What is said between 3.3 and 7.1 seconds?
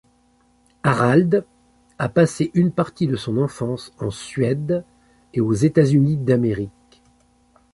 enfance en Suède et aux États-Unis d’Amérique.